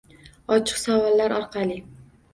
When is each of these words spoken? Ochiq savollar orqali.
Ochiq 0.55 0.81
savollar 0.85 1.37
orqali. 1.39 1.81